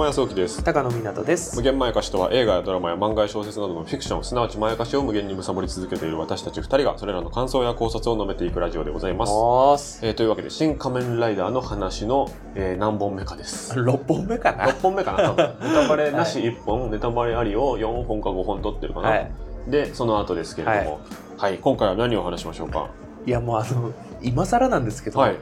[0.00, 0.64] 大島康之です。
[0.64, 1.54] 高野湊です。
[1.56, 9.26] 無限まやかしとは映画やドラマや漫画や小説などのフィクションすなわちまやかしを無限に貪り続けている私たち二人がそれらの感想や考察を述べていくラジオでございま
[9.76, 13.74] す、えーというわけで新仮面ライダーの話の、えー何本目かです。
[13.78, 19.30] 6本目かな？6本目かな ネタバレなし1本、ネタバレありを4本か5本撮ってるかな、はい。
[19.68, 21.00] でその後ですけれども。
[21.36, 22.88] はい、今回は何を話しましょうか？
[23.26, 25.36] いやもうあの今更なんですけど、はい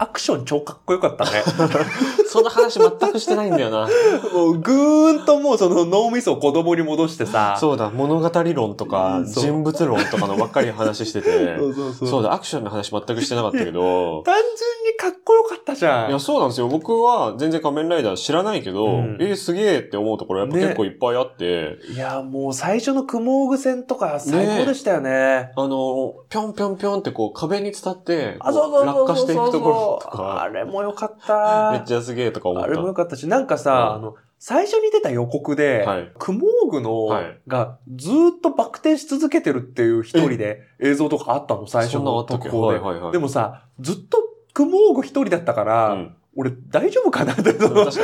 [0.00, 1.42] アクション超かっこよかったね。
[2.30, 3.88] その話全くしてないんだよな。
[4.32, 11.58] もうぐーんともうその脳みそを子供に戻してさそうだ物語論とか人物論とかのばっかり話してて。
[11.58, 12.08] そうそうそう。
[12.08, 14.22] そうだアクションの話全くしてなかったけど。
[14.24, 14.46] 単純
[14.84, 16.08] にかっこよかったじゃん。
[16.10, 16.66] いや、そうなんですよ。
[16.66, 19.18] 僕は全然仮面ライダー知らないけど、うん。
[19.20, 20.62] えー、すげえって思うところやっぱね。
[20.62, 25.52] 結構いっぱいあって、いやもう最初の雲具戦とか最高でしたよね。
[25.56, 31.70] あの、ぴょんぴょんぴょんってこう壁に伝って、落下していくところとあか、れもよかった。
[31.72, 32.68] めっちゃすげえとか思った。
[32.68, 34.02] あれもよかったし、なんかさ、うん。
[34.04, 36.12] あの、最初に出た予告で、はい。
[36.18, 42.78] クモーグの、はいがずーっとバク転し続けてるっていう一人で映像とかあったの、最初の特報で。
[42.80, 43.12] はいはいはい。
[43.12, 44.18] でもさ、ずっと
[44.58, 47.54] クモーグ一人だったから、うん、俺大丈夫かなって、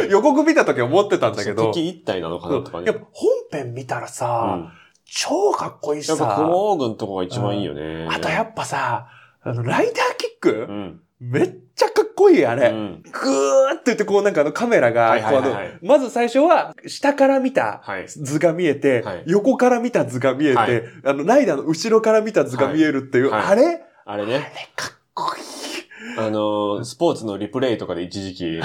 [0.09, 2.87] 予告見た時思ってたんだけど、敵一体なのかなとかね。
[2.87, 4.73] やっぱ本編見たらうさ、ん、
[5.05, 8.09] 超超かっこいいしやっぱさ、雲軍とこが一番いいよね。
[8.11, 9.09] あとやっぱさ、
[9.43, 11.01] あの、ライダーキック、うん。
[11.21, 12.69] めっちゃかっこいい、あれ。
[12.69, 13.03] うん。
[13.03, 18.09] ぐーって言って、こうなんかあのカメラが、はいはいまず最初は下から見たはい。
[18.09, 19.25] 図が見えて、はい。
[19.27, 20.83] 横から見た図が見えて、はい。
[21.05, 23.43] あの、ライダーの後ろから見た図が見えるっていう、はい。
[23.43, 23.53] はい。
[23.53, 23.85] あれ？
[24.07, 25.64] あれね、かっこいい。
[26.17, 28.63] あのー、スポーツのリプレイとかで一時期ね。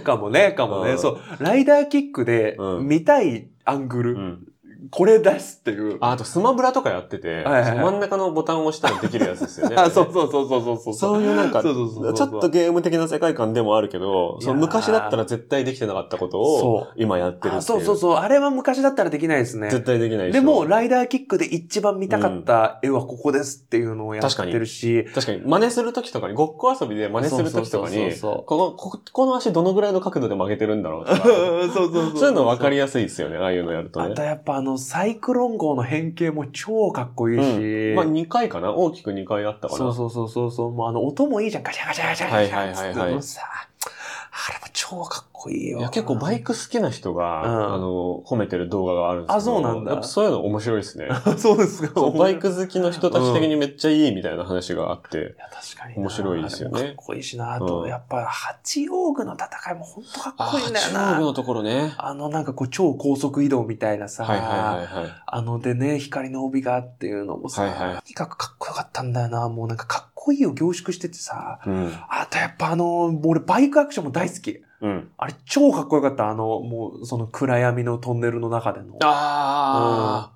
[0.02, 0.92] かもね、かもね。
[0.92, 1.18] うんそう。
[1.38, 4.48] ライダーキックでうん見たいアングル、うん。
[4.90, 5.98] これ出すっていう。
[6.00, 9.76] ああとスマブラとかやってて、はいはいはいその真ん中のボタンを押したらできるやつですよね。
[9.78, 10.94] あ、そうそうそうそうそうそう。
[10.94, 17.56] そういうなんか、ちそうそうそうそうょっとゲーム的な世界観でもあるけど、その昔だったら絶対できてなかったことそを今やってるっていう。
[17.58, 18.14] あそうそうそう。
[18.14, 19.70] あれは昔だったらできないですね。
[19.70, 31.34] 絶対できないしでも、、ライダーキックで一番見たかった絵はここですっていうのをやってるし、確かに真似するときとかに、ごっこ遊びで真似するときとかに、そうそうそうそうこの、ここの足どのぐらいの角度で曲げてるんだろうとか、 そう
[31.72, 34.22] そうそうそういうの分かりややすいですよね、ああいうのやるとねあと。
[34.22, 38.72] やっぱあの、サイクロン号の変形も超かっこいいし、まあ2回かな？
[38.72, 39.78] 大きく2回あったかな？
[39.78, 42.56] そうそうそうそうもうあの音もいいじゃん、ガチャガチャガチャガチャ。
[42.56, 42.94] はいはいはいはい。
[42.94, 43.68] つってもさ、あ
[44.52, 45.78] れも超かっこいいよ。
[45.78, 51.08] いや、結構バイク好きな人が、うんあの、褒めてる動画があるんですけどあそうなんだやっぱそういうの面白いですね。
[51.38, 52.00] そうですか。
[52.10, 55.18] バイク好きの人たち的にめっちゃいいみたいな話があって。
[55.18, 56.00] いや、確かにな。
[56.00, 57.54] 面白いですよねかっこいいしな。
[57.54, 61.20] あと、うんやっぱ、八王具の戦いも本当かっあこいいんだよあ、中国な。
[61.20, 61.94] のところね。
[61.98, 65.12] あの、なんかこう、超高速移動みたいなさ、はいはいはいはい。
[65.26, 69.48] あのでね、光の帯がっていうのもさ、はいはいとにかくかっこよかったんだよな。
[69.48, 71.92] もうなんかかっこいいを凝縮しててさ、うん。
[72.08, 74.62] あとやっぱあの、俺バイクアクションも大好き。
[74.80, 75.10] うん。
[75.18, 76.28] あれ超かっこよかった。
[76.30, 78.96] あの、もうその暗闇のトンネルの中での。
[79.02, 80.32] あ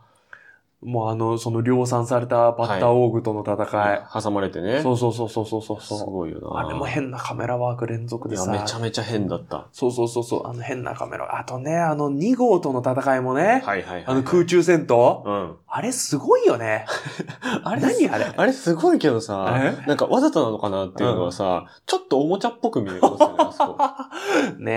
[0.80, 3.58] もうあの、その量産されたバッターオーグとの戦い。
[3.74, 4.80] あ、挟まれてね。
[4.80, 6.46] そうそうそうそうそうそうすそごいよな。
[6.46, 6.66] う。
[6.66, 8.52] あれも変なカメラワーク連続いや、でさ。
[8.52, 9.66] めちゃめちゃ変だった。
[9.72, 10.46] そうそうそうそう。
[10.46, 11.36] あの変なカメラ。
[11.36, 13.60] あとね、あの2号との戦いもね。
[13.64, 14.04] はいはいはい。
[14.06, 15.22] あの空中戦闘。
[15.24, 15.56] うん。
[15.66, 16.86] あれすごいよね。
[17.64, 18.32] あれ何あれ？
[18.36, 23.76] あれすごいけどさえ、なんかわざとなのかなっていうのはさ、ちょっとおもちゃっぽく見えるんですよね、あそこ。
[24.58, 24.72] ね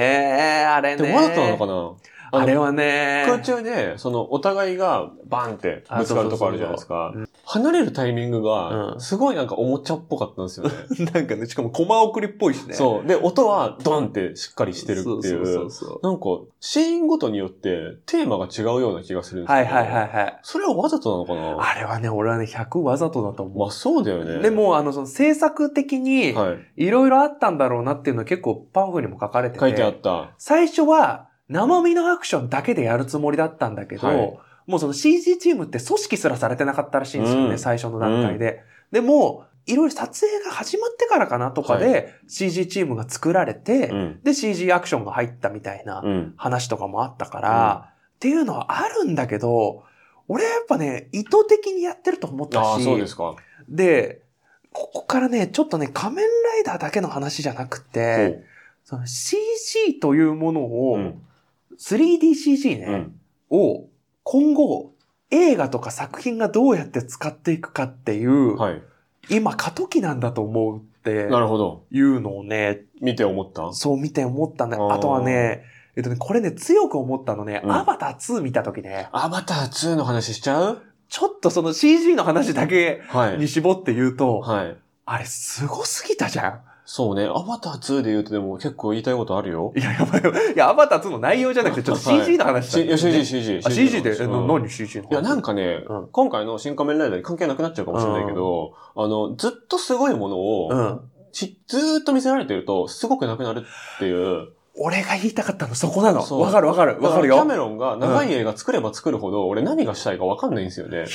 [0.64, 1.04] え、あれね。
[1.04, 1.72] でもわざとなのかな？
[1.72, 1.98] の
[2.32, 3.24] あれはね。
[3.28, 7.14] 空中で、その、お互いがバンってぶつかるとこあるじゃないですか。
[7.46, 10.72] 離れるタイミングうが、んすごいなんかおもちゃっぽかったんですよね。
[11.14, 12.74] なんかね、しかもコマ送りっぽいしね。
[12.74, 13.08] そう。
[13.08, 15.72] で、音はドンってしっかりしてるっていそうそうう。
[15.72, 16.26] そうなんか、
[16.60, 19.76] シーンごとによってテーマが違うような気がするんですはいけど。
[19.76, 20.40] はいはいはい。
[20.44, 21.70] それはわざとなのかな？
[21.70, 24.36] あれはね、俺はね、100わざとだと思まあそうだよね。
[24.36, 24.42] う。
[24.42, 26.86] で、も、あの、その制作的に、はい。
[26.86, 29.60] いろいろあったんだろうなっていうのは結構パンフにも書かれてて。
[29.60, 30.32] 書いてあった。
[30.38, 38.64] 最初は生身のアクションだけでやるつもりだったんだけど、はいもうその CG チームって組織すらされてなかったらしいんですよね、うん最初の段階で。
[38.92, 44.20] でも、いろいろ撮影が始まってからかなとかで CG チームが作られて、うん。
[44.24, 46.34] で CG アクションが入ったみたいなうん。
[46.38, 49.84] 話とかもあったから、っていうのはあるんだけど、
[50.28, 53.36] 俺はやっぱね、意図的にやってると思ったし、そうですか。
[53.68, 54.22] で、
[54.72, 58.44] ここからね、ちょっとね、仮面ライダーだけの話じゃなくて、
[58.86, 61.22] その CG というものを、うん
[61.82, 62.86] 3DCG ね、
[63.50, 63.58] うん。
[63.58, 63.90] を
[64.24, 64.94] 今後
[65.32, 68.82] 映画とか作品がどうやって使っていくかっていう、はい。
[69.30, 71.86] 今過渡期なんだと思うってなるほど。
[71.92, 73.74] いうのをね、見て思った？
[73.74, 75.64] そう見て思ったんだあとはね、
[75.96, 80.82] えっとね、これね、強く思ったのね、うんアバター2見た時ね、アバター2の話しちゃう？
[81.10, 83.38] ちょっとその CG の話だけはい。
[83.38, 84.78] に絞って言うと、はい。
[85.06, 86.62] あれすごすぎたじゃん。
[86.94, 87.24] そうね。
[87.24, 89.72] アバター2で言うとでも結構言いたいことあるよ。
[89.78, 90.34] いや、やばいよ。
[90.54, 93.62] いや、アバター2の内容じゃなくて、 ちょっと CG の話だしいや、CG、ね CG。
[93.64, 95.12] あ、CG で、えうんな何 CG の話？
[95.14, 101.00] いや、なんかね、うん今回の新仮面ライダーに関係なくなっちゃうかもしれないけど、あの、ずっとすごいものを、うん。
[101.32, 103.64] しずーっと見せられてると、すごくなくなるっ
[104.00, 104.50] ていう。
[104.76, 106.22] 俺が言いたかったの、そこなの。
[106.40, 107.02] わかるわかる。
[107.02, 107.36] わかるよ。
[107.36, 111.00] キャメロンが長い映画作れば作るほど、俺何がしたいかわかんないんですよねい。
[111.02, 111.06] や、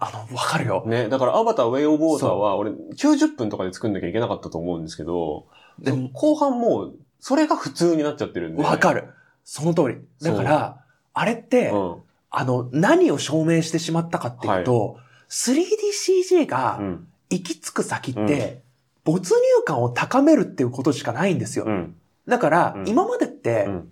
[0.00, 0.82] あの、わかるよ。
[0.86, 5.46] ね、だからアバターウェイオブウォーターは、俺90分とかで作んなきゃいけなかったと思うんですけど、
[5.78, 8.62] でも、後半もう、それが普通になっちゃってるんで。
[8.62, 9.08] わかる。
[9.44, 9.98] その通り。
[10.20, 11.96] だから、あれって、うん。
[12.30, 17.08] あの、何を証明してしまったかっていうと、3DCG がうん。
[17.30, 18.62] 行き着く先って、
[19.04, 21.64] 没入感を高めるっていうことしかないんですよ。
[21.66, 21.96] うん。
[22.26, 23.90] だから、うん今までって、うん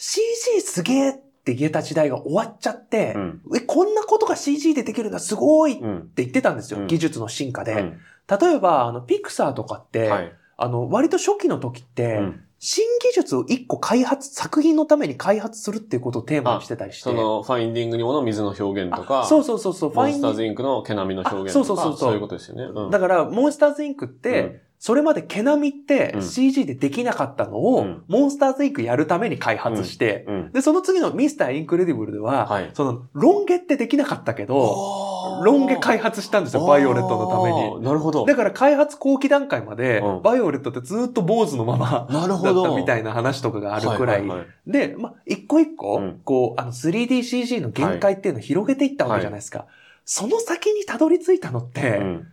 [0.00, 1.14] CG すげえっ
[1.44, 3.40] て言えた時代が終わっちゃって、うん。
[3.56, 6.12] え、こんなことが CG でできるんだ、すごいってうん。
[6.14, 6.78] 言ってたんですよ。
[6.78, 7.72] うん技術の進化で。
[7.72, 7.98] うん
[8.30, 10.32] 例えば、あの、ピクサーとかって、はい。
[10.58, 17.02] あの、割と初期の時って、うん新技術を一個開発、作品のために開発するっていうことをテーマにしてたりして。
[17.02, 22.64] その、ファインディング・ニモの水の表現とか、あそうそうそうそう、モンスターズインクの毛並みの表現とか、あそうそうそうそうそういうことですよね。
[22.64, 30.52] うんだから、モンスターズインクって、うんそれまで毛並みってうん CG でできなかったのを、うんモンスターズインクやるために開発して、うん。
[30.52, 37.74] で、その次のミスターインクレディブルでは、はいその、ロン毛ってできなかったけど、ロン毛開発したんですよ、バイオレットのために。
[37.78, 37.82] に。
[37.82, 38.24] なるほど。
[38.24, 42.62] だから開発後期段階まで、うんバイオレットってずっと坊主のまま なるほど。
[42.62, 44.22] ったみたいな話とかがあるくらい。
[44.66, 49.66] で、まあ、一個一個、うんこう、あの 3DCG の限界っていうのを広げていったわけじゃないですか。
[50.04, 52.26] その先にたどり着いたのって、うん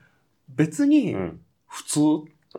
[0.55, 1.99] 別にうん普通、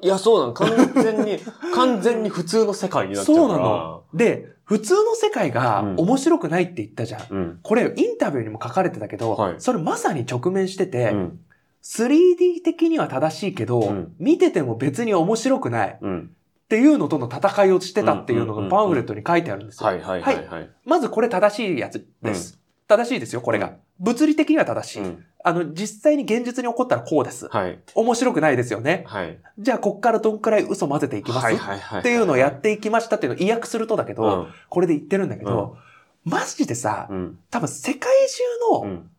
[0.03, 0.53] いや、そうなの。
[0.53, 1.39] 完全に、
[1.75, 3.49] 完全に普通の世界になっちゃうから。
[3.49, 4.03] そうなの。
[4.15, 7.23] で、普通の世界がうん面白くないって言ったじゃん。
[7.31, 7.59] うん。
[7.63, 11.41] これ、インタビューにも書かれてたけど、はいそれまさに直面してて、うん。
[11.83, 16.31] 3D 的には正しいけど、うん見てても別に面白くないうん。
[16.65, 19.89] っていうのとの戦いをしてたっていうのがパンフレットに書いてあるんですよ。
[19.89, 20.71] はいはいはいはい。
[20.85, 22.59] まずこれ正しいやつです。
[22.89, 23.75] 正しいですよ、これが。
[23.99, 25.03] 物理的には正しい。
[25.03, 25.25] うん。
[25.43, 27.49] あの、実際に現実に起こったらこうです。
[27.49, 27.79] はい。
[27.95, 29.05] 面白くないですよね。
[29.07, 29.39] はい。
[29.59, 32.01] じゃあ、こっからどんくらい嘘混ぜていきます、はいはいはい。
[32.01, 34.47] っていうのをやっていきましたっていうのを意訳するとだけど、うん。
[34.69, 35.77] これで言ってるんだけど、
[36.25, 37.39] マジでさ、うん。
[37.51, 38.43] 多分世界中
[38.73, 39.11] のうん。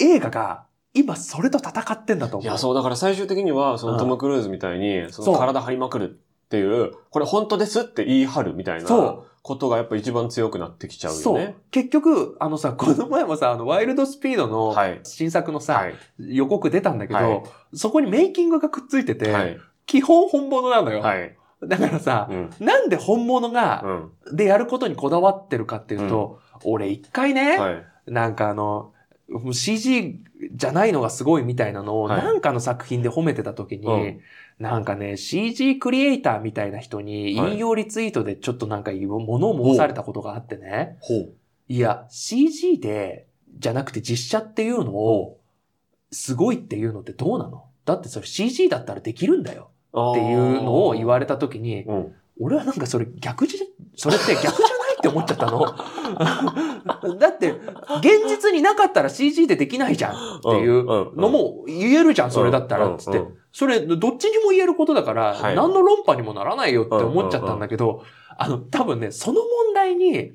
[0.00, 2.44] 映画が今それと戦ってんだと思う。
[2.44, 11.56] いや、そう、だから最終的には、そのトム・クルーズみたいに、その体張りまくるっていう、これ本当ですって言い張るみたいなそうことがやっぱ一番強くなってきちゃうよそうね。。
[11.70, 15.94] 結局、あのさ、 この前もさ、あの、ワイルドスピードのはい新作のさ、はい。
[16.18, 17.42] 予告出たんだけど、はい
[17.74, 19.58] そこにメイキングがくっついてて、はい。
[19.84, 21.00] 基本本物なのよ。
[21.00, 21.36] はい。
[21.62, 22.50] だからさ、うん。
[22.58, 24.12] なんで本物うが、ん。
[24.34, 27.84] でやることにこだわってるかっていうと、俺一回ね、はい。
[28.06, 28.92] なんかあの、
[29.52, 30.20] CG
[30.52, 34.20] じゃないのがすごいみたいなのを、はいなんかの作品で褒めてた時に、うん
[34.58, 40.96] なんかね、CG クリエイターみたいな人にはい引用リツイートでちょっとなんか言うものを申されたことがあってね。
[41.00, 41.32] ほう。
[41.68, 43.26] いや、CG で、
[43.58, 45.38] じゃなくて実写っていうのを、
[46.10, 47.64] すごいっていうのってどうなの？
[47.84, 52.14] だってそれ CG だったらできるんだよっていうのを言われた時に、うん。
[52.40, 53.60] 俺はなんかそれ逆じゃ、
[53.96, 54.58] それって逆じゃない
[54.98, 55.66] って思っちゃったの。
[57.18, 60.84] だって、現実になかったら CG でできないじゃんっていう
[61.16, 63.38] のも言えるじゃん、それだったら、つってうんうん。
[63.54, 68.02] それ、どっちにも言えることだから、はい何の論破にもならないよって思っちゃったんだけど、
[68.36, 70.32] あの、多分ね、その問題に、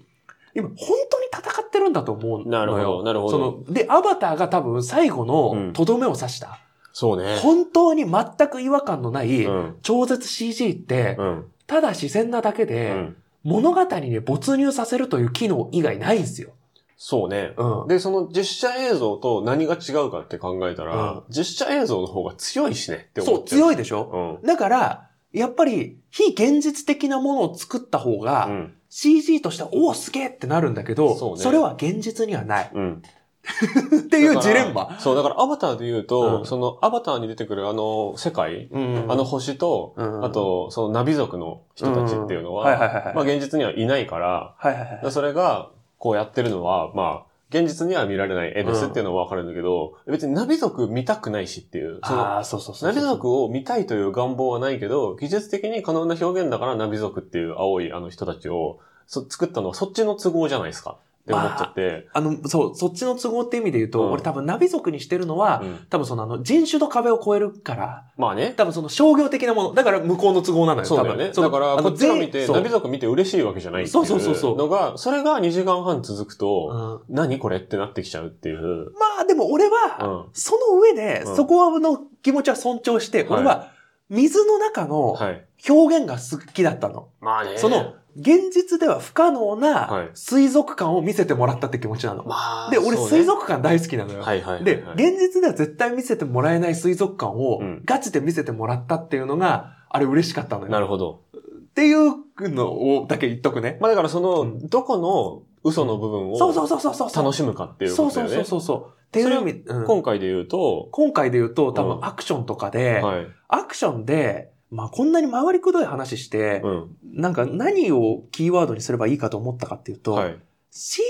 [0.56, 0.78] 今、本
[1.12, 2.50] 当に戦ってるんだと思うのよ。
[2.50, 6.60] なるほどなるほどその、で、アバターが多分最後うんのとどめを刺した。
[6.94, 7.38] そうね。
[7.42, 9.76] 本当に全く違和感のないうん。
[9.82, 11.46] 超絶 CG って、うん。
[11.68, 13.18] ただ自然なだけうで、ん。
[13.44, 16.52] 物語に没入させるという機能以外ないんですよ。
[17.02, 17.54] そうね。
[17.58, 17.88] うん。
[17.88, 23.60] で、その実写映像と何が違うかって考えたら、うん実写映像の方が強いしねってそう、思っちゃう。
[23.60, 24.38] 強いでしょ？
[24.42, 24.46] うん。
[24.46, 28.74] だから、やっぱり、非現実的なものを作った方が、うん。
[28.90, 32.72] CG としては、おお、すげえってなるんだけど、そうねそれは現実にはない。
[32.74, 33.02] うん。
[33.98, 35.00] っていうジレンマ。
[35.00, 43.16] そう、だからアバターで言うと、うんそのアバターに出てくるあの世界、うんあの、星と、うんあと、そのナビ族の人たちっていうのは、はいはいはいはい。
[43.16, 45.12] まあ現実にはいないから、はいはいはい。
[45.12, 52.96] それがこうやってるのは、まあ、現実には見られない絵ですっていうのはわかるんだけど、別にナビ族見たくないしっていう、そのああ、そうそうそうナ。
[52.96, 60.98] ビ族を見たいという願望はないけど、技術的に可能な表現だからナビ族っていう青いあの人たちをそ作ったのはそっちの都合じゃないですか。
[61.30, 62.08] って思っちゃって。
[62.14, 68.54] あの、そう、そっちの都合って意味で言うと、うん俺多分ナビ族にしてるのは、うん多分そのあの人種の壁を越えるから、まあね。
[68.58, 71.32] 多分その商業的なもの、だから向こうの都合なのよ、そうだよね。
[71.32, 78.92] だから、こっちが見て、ナビ族見て嬉しいわけじゃないっていそうそうそうそうのが、それが2時間半続くと、うん何これってなってきちゃうっていう。
[79.00, 80.30] まあでも俺うは、ん。
[80.34, 83.72] その上で、うんそこの気持ちは尊重して、はい俺は
[84.10, 85.46] 水の中のはい。
[85.70, 87.10] 表現が好きだったの。
[87.20, 87.58] まあね。
[87.58, 92.24] その、現実では不可能はない水族館を見せてもらったって気持ちなの。
[92.24, 94.22] まあ、で、俺水族館大好きなのよ。
[94.22, 94.96] はいはいはいはい。
[94.98, 100.72] で、現実では絶対見せてもらえない水族館をうんガチで見せてもらったっていうのが、あれ嬉しかったのよ。
[100.72, 101.22] なるほど。
[101.34, 101.40] っ
[101.74, 102.16] ていう
[102.50, 103.78] のをだけ言っとくね。
[103.80, 107.24] まあだからその、うんどこの嘘の部分をそうそうそうそうそう。
[107.24, 108.48] 楽しむかっていうそうそうことだよね。
[108.48, 108.94] そうそうそう。
[109.08, 113.28] っていう意味、うん今回で言うと、今回で言うと多うん分アクションとかで、はい。
[113.48, 116.98] アクションで、まあこんなに回りくどい話して、うん。
[117.04, 120.40] なんか何をキーワードにすればいいかと思ったかっていうと、はい。
[120.72, 121.04] CG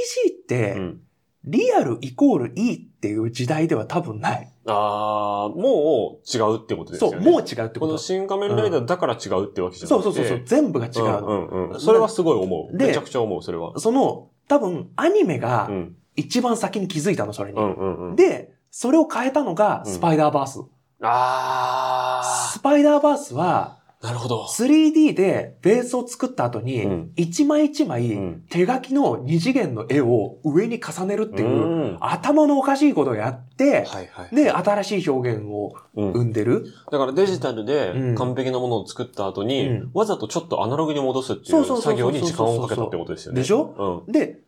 [0.44, 1.02] って、うん。
[1.46, 4.54] リアルイコールいいっていう時代では多分ない。
[4.66, 7.20] ああ、もう違うってことですそう。
[7.22, 7.80] もう違うってこと。
[7.80, 9.98] この新仮面ライダーだから違うってわけじゃなくて。
[9.98, 11.28] そうそうそうそう、全部が違うの。
[11.28, 11.80] うんうんうん。
[11.80, 12.78] それはすごい思う。
[12.78, 13.80] でめちゃくちゃ思う、それは。
[13.80, 15.96] その、多分、アニメがうん。
[16.16, 17.58] 一番先に気づいたの、それに。
[17.58, 18.16] うんうんうん。
[18.16, 20.60] で、それを変えたのが、うんスパイダーバース。
[21.02, 24.46] あスパイダーバースは、あ、なるほど。
[24.46, 28.44] 3D でベースを作った後にうん、一枚一枚うん。
[28.50, 31.52] 手書きの二次元の絵を上に重ねるっていう、う
[31.96, 31.98] ん。
[32.00, 33.86] 頭のおかしいことをやって。
[34.32, 36.12] で、新しい表現をうん。
[36.12, 36.66] 生んでる。
[36.92, 38.16] だからデジタルでうん。
[38.16, 39.92] 完璧なものを作った後に、うん。
[39.94, 43.42] わざとちょっとアナログに戻すっていそう作業に時間をかけたってことですよね。
[43.42, 44.06] でしょ？
[44.08, 44.12] うん。
[44.14, 44.40] で、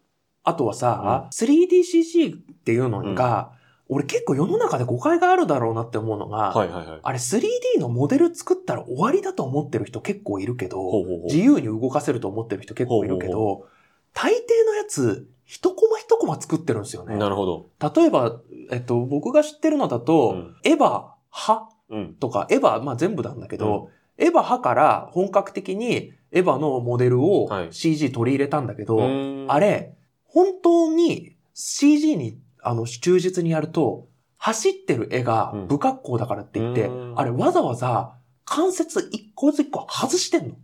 [0.43, 3.51] あとはさ、3DCG っていうのが、
[3.93, 6.99] 俺結構世の中で誤解があるだろうなって思うのが、はいはいはい。
[7.03, 13.65] あれ 3D のモデル作ったら終わりだと思ってる人結構いるけど、ほうほうほう自由に動かせると思ってる人結構いるけど、ほ
[14.13, 17.17] 大抵のやつ、一コマ一コマ作ってるんですよね。
[17.17, 17.69] なるほど。
[17.93, 18.39] 例えば、
[18.71, 22.13] えっと、僕が知ってるのだと、うんエヴァ派うん。
[22.13, 40.55] とか、エヴァ、まあ全部なんだけど、エヴァ派から本格的にエヴァのモデルをはい CG 取り入れたんだけど、うーんあれ、本当に CG に、あの、忠実にやると、走ってる絵がうん不格好だからって言って、うんあれわざわざ関節一個ずつ一個外してんの。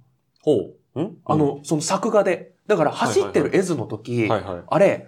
[0.42, 1.02] ほう。
[1.02, 1.18] ん？
[1.26, 2.56] あ、の、その作画で。
[2.66, 4.64] だから走ってる絵図の時、はいはい。
[4.68, 5.08] あれ、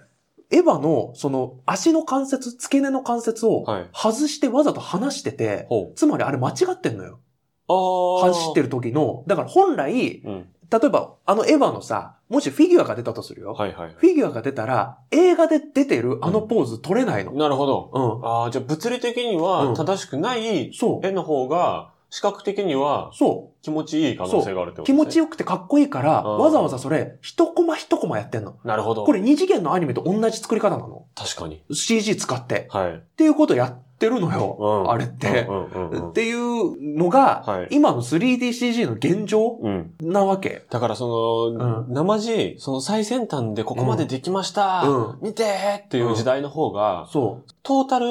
[0.51, 5.93] エヴァのその足の関節、付け根の関節をはい外してわざと離してて、ほう。
[5.96, 7.19] つまりあれ間違ってんのよ。
[7.67, 8.29] ああ。
[8.29, 10.50] 走ってる時の、だから本来、うん。
[10.71, 13.53] 例えばあのエヴァのさ、もしフィギュアが出たとするよ。
[13.53, 13.93] はいはい。
[13.95, 17.31] フィギュアが出たら、映画で出てるあのポーズ取れないの。
[17.33, 17.91] なるほど。
[17.93, 18.25] うん。
[18.25, 21.07] ああ、じゃあ物理的にうんは正しくないそう。
[21.07, 24.81] 絵の方が、視覚的にはそ気持ちいい可能性があるってう。
[24.81, 24.93] ことですね。
[24.93, 28.55] 気持ちよくてかっこいいから、うんわざわざそれ、一コマ一コマやってんの。
[28.63, 29.05] なるほど。
[29.05, 31.05] これ二次元のアニメと同じ作り方なの。
[31.15, 31.63] 確かに。
[31.71, 32.67] CG 使って。
[32.71, 32.93] はい。
[32.95, 34.58] っていうことやってるのよ。
[34.86, 34.91] うん。
[34.91, 35.48] あれって。
[36.10, 37.68] っていうのが、はい。
[37.70, 39.94] 今の 3DCG の現状うん。
[40.01, 40.63] なわけ。
[40.70, 45.20] だからその、う生地、その最先端でここまでできました、うん。
[45.22, 48.08] 見てーっていう時代の方が、そトータル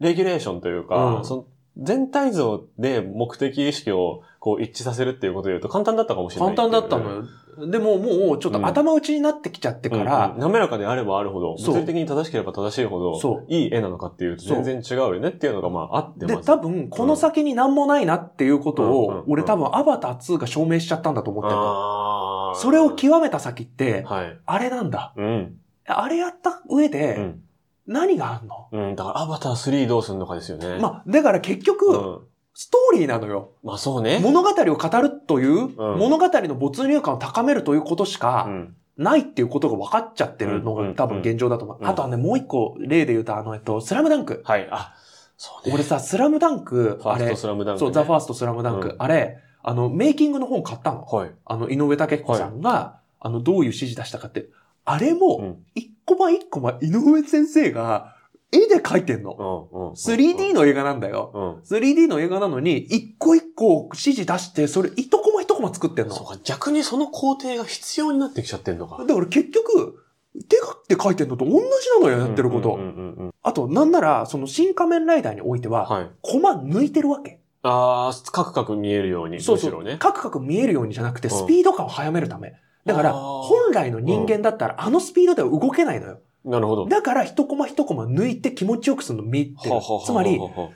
[0.00, 1.24] レギュレーションというか、うん。
[1.24, 1.44] その
[1.78, 6.40] 全体像で目的意識をこう一致させるっていうことで言うと簡単だったかもしう。
[6.40, 7.16] れない簡単だったのよ。
[7.22, 7.26] よ。
[7.70, 16.36] でももうちょっと頭打ちになってきちゃってから、うんうん滑らかであればあるほど、物理的に正しければ正しいほどいい絵なのかっていうと全然違うよねっていうのがまああってで。
[16.36, 21.62] 多分、この先に何もないなっていうことうんうんをうん、俺多分アバター2が証明しちゃったんだと思ってるの。
[21.64, 24.38] あーそれを極めた先って、はい。
[24.46, 25.12] あれなんだ。
[25.16, 25.56] うん。
[25.86, 27.40] あれやった上うで、ん。
[27.88, 28.68] 何があんの？
[28.70, 28.96] うん。
[28.96, 30.78] だからアバター3どうするのかですよね。
[30.78, 32.18] まあ、だから結う局、ん。
[32.54, 33.52] ストーリーなのよ。
[33.62, 34.18] まあそうね。
[34.22, 38.74] 物語を語るという、うん物語の没入感を高めるということしうか、ん。
[38.96, 41.78] ないっていうことが分かっちゃってるのうんが多分現状だと思う。
[41.80, 44.42] うんあとはね、もう一個例で言うと、あの、えっと、スラムダンク。
[44.44, 44.68] はい。
[44.70, 44.94] あ、
[45.36, 45.72] そうね。
[45.72, 47.86] 俺さ、スラムダンク、あれファースト、スラムダンク、ね。
[47.86, 51.04] そう、ザ・ファーストスラムダンク、うんあれ、あの、メイキングの本買ったの。
[51.04, 51.30] はい。
[51.44, 54.46] あの、井上武彦さんが、あの、どういう指示出したかって。
[54.84, 55.56] あれも、うん。
[55.76, 58.16] 一コマ一コマ井上先生が、
[58.50, 59.68] 絵で描いてんの。
[59.74, 59.88] うん。
[59.88, 59.92] うん。
[59.92, 61.30] 3D の映画なんだよ。
[61.34, 61.78] うん。
[61.78, 66.14] 3D の映画なのに、一個一個指示出して、それ一コマ一コマ作ってんの。
[66.14, 69.04] そうか、逆にその工程が必要になってきちゃってんのか。
[69.04, 70.02] だから結局、
[70.48, 71.56] 手書きで書いてんのと同じ
[72.00, 72.76] なのよ、やってること。
[72.76, 73.34] うんうんうんうん。
[73.42, 76.10] あと、なんなら、その新仮面ライダーにおいては、はい。
[76.22, 77.40] コマ抜いてるわけ。
[77.62, 79.84] ああ、カクカク見えるように、そうそう。
[79.84, 79.96] ね。
[79.98, 82.54] カクカク見えるようにじゃなくて、うんスピード感を速めるため。
[82.88, 86.20] だから、本来の人間だったら、あのスピードでは動けないのよ。
[86.44, 86.86] なるほど。
[86.86, 89.76] だから、一コマ一コマ抜いて気持ちよくするの見てる。
[90.04, 90.70] つまり、は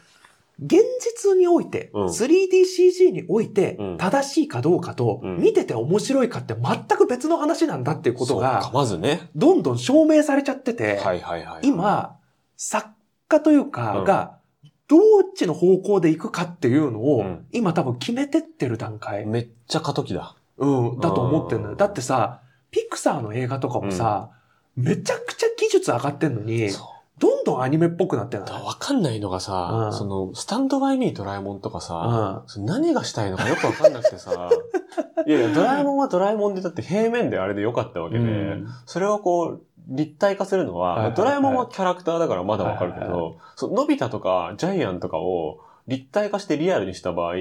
[0.64, 9.30] 現実において、うん 3DCG においてうん正しいかどうかと、うん見てて面白いかって全く別の話なんだっていうことが、まずね。
[9.34, 12.16] どんどん証明されちゃってて、はいはいはい。、今、
[12.56, 12.90] 作
[13.28, 14.38] 家というかうんが、
[14.88, 15.00] どっ
[15.34, 20.36] ちの方向で行くかっていうのを、うん今多分決めてってる段階、めっちゃ過渡期だ。
[20.58, 21.72] うん、だと思ってるのよ。
[21.72, 22.40] うんだってさ、
[22.70, 24.30] ピクサーの映画とかもさ、
[24.76, 26.86] めちゃくちゃ技術上がってんのに、そう。
[27.18, 34.32] どんどんアニメっぽくなってないわかんないのがさ、うんその、スタンドバイミードラえもんとかさ、何がしたいのかよくわかんなくてさ、
[35.26, 38.66] いやいや、ドラえもんはドラえもんでだって平面であれでよかったわけで、ん。
[38.86, 47.34] それをこう、立体化するのは、はいはいはいドラえもんはキャラクターだからまだわかるけど、はいはいそうのび太とかジャイアンとかを立体化してリアルにした場合、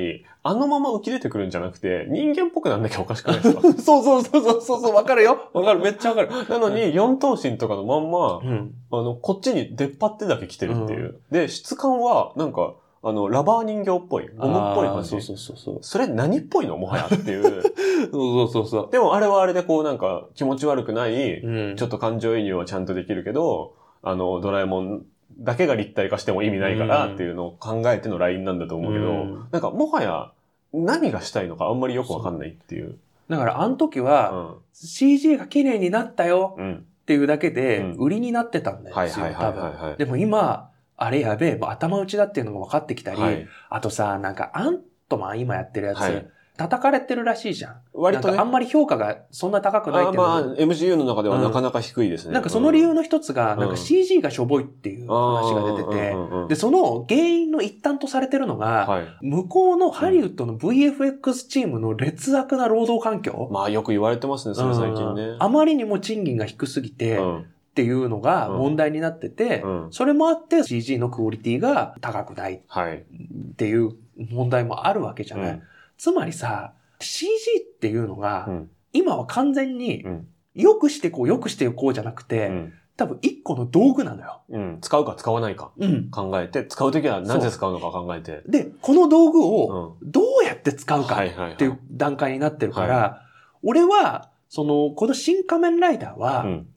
[0.43, 3.61] あのまま浮き出てくるんじゃなくて、人間っぽくなんなきゃおかしくないですか？
[3.61, 5.49] そ うそうそうそうそうそう、わかるよ。
[5.53, 6.29] わかる、めっちゃわかる。
[6.49, 8.73] なのに、四頭身とかのまんま、うん。
[8.91, 11.19] あの、こっちに出っ張ってだけ来てるっていう。
[11.31, 14.27] で、質感は、なんか、あの、ラバー人形っぽい。
[14.37, 15.09] ゴムっぽい感じ。
[15.09, 15.77] そうそうそうそう。
[15.81, 16.77] それ何っぽいの？
[16.77, 17.63] もはやっていう。
[18.11, 21.39] そうそうそうでもあれはあれでこうなんか気持ち悪くない。
[21.41, 25.01] うんちょっと感情移入はちゃんとできるけど、あの、ドラえもん
[25.43, 30.31] だけが立体化しても意味ないからっていうのを考えてのラインなんだと思うけど、うんなんかもはや
[30.73, 32.97] 何がしたいのかあんまりよくわかんないっていう。
[33.29, 34.55] だから、あの時うは、ん。
[34.73, 36.75] CG が綺麗になったようん。
[36.75, 38.95] っていうだけでうん、売りになってたんだよ。
[38.95, 43.47] 多はい分でも今、あれやべえ、もう頭打ちだっていうのが分かってきたり、はい。
[43.69, 46.27] あとさ、なんかアントマン今やってるやつ、はい
[46.61, 47.75] 叩かれてるらしいじゃん。
[47.91, 48.37] 割とね。
[48.37, 52.33] あんまり評価がそんな高くないっていうのあまあ、MCU の中ではなかなか低いですね。
[52.33, 56.15] なんかその理由の一つが、うんなんか CG がしょぼいっていう話が出てて、
[56.49, 59.07] で、その原因の一端とされてるのが、はい。
[59.21, 63.49] 向こうのハリウッドの VFX チームの劣悪な労働環境。
[63.51, 65.43] まあよく言われてますね、それ最近ねうん。
[65.43, 67.39] あまりにも賃金が低すぎて、うん。
[67.39, 72.55] っていうのが問題になってて、うんそれもあって CG のクオリティが高くない。
[72.55, 73.93] っていう
[74.29, 75.51] 問題もあるわけじゃない。
[75.53, 75.63] うん
[76.01, 77.29] つまりさ、CG
[77.75, 82.73] っていうのが、うん今は完全にうん、良くしてこう、良くしていこうじゃなくて、うん。
[82.97, 84.41] 多分一個の道具なのよ。
[84.49, 84.77] うん。
[84.81, 86.09] 使うか使わないかうん。
[86.11, 88.41] 考えて、使うときはなぜ使うのか考えて。
[88.47, 90.11] で、この道具うをん。
[90.11, 91.23] どうやって使うか。
[91.23, 93.21] っていう段階になってるから、
[93.63, 96.67] 俺は、その、この新仮面ライダーはう、ん。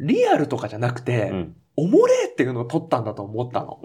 [0.00, 1.56] リアルとかじゃなくて、うん。
[1.76, 3.80] おもれっていうのを取ったんだと思ったの。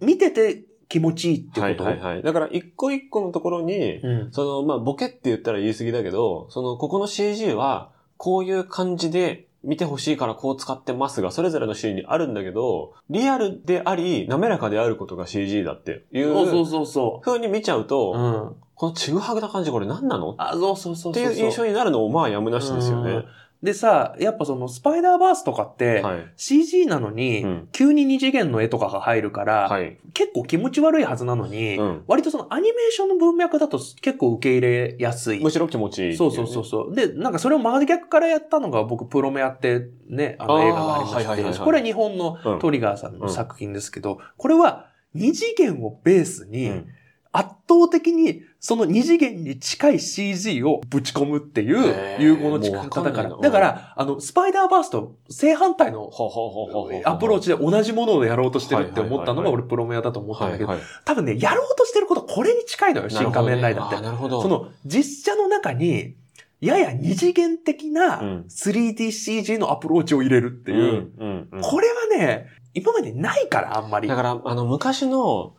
[0.00, 1.88] 見てて気持ちいいってはいこと？
[1.88, 2.22] はいはい。
[2.22, 4.32] だから一個一個のところに、うん。
[4.32, 18.18] その、まあ、ボケって言ったら言い過ぎだけど、その、ここの CG は、こういう感じで見てほしいからこう使ってますが、それぞれのシーンにあるんだけど、リアルであり、滑らかであることが CG だっていそうそううそうそ風に見ちゃうと、う。
[18.18, 18.56] うん。
[18.74, 20.34] このちぐはぐな感じこれ何なの？
[20.38, 21.32] あ、そうそうそうそうそう。
[21.32, 23.24] っていう印象になるのもまあやむなしですよね。
[23.62, 26.32] でさ、やっぱそのスパイダーバースとかって、はい。
[26.36, 29.98] CG なのに、うん急に二次元の絵とかが入るから、はい。
[30.14, 35.40] 結構気持ち悪いはずなのに、うん割とそのアニメーションの文脈だと結構受け入れやすい。
[35.40, 36.94] むしろ気持ちいいそうそうそうそう。
[36.94, 46.86] で、なんかそれを真逆からやったのが僕、プロメアってね、あの映画がありまして、はいはいはいはいこれは日本のうんトリガーさんの作品ですけど、これは二次元をベースに、うん
[47.32, 53.30] 圧倒的にその二次元に近い CG をぶち込むっていう融合の仕方だから。
[53.30, 56.10] だから、あの、スパイダーバースと正反対の
[57.06, 60.74] アプローチで同じものをやろうとしてるって思ったのが俺プロメアだと思ったんだけど。
[61.06, 64.00] 多分ね、やろうとしてることこれに近いのよ、新仮面ライダーって。
[64.02, 64.42] なるほどね。
[64.42, 66.16] その実写の中に、
[66.60, 71.10] やや二次元的なうん 3DCG のアプローチを入れるっていう。
[71.62, 74.06] これはね、今までないから、あんまり。
[74.06, 75.54] だから、あの、昔の、